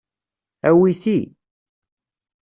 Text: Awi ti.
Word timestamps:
Awi 0.69 0.91
ti. 1.01 1.17